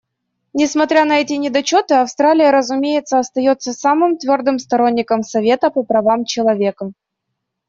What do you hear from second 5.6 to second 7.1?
по правам человека.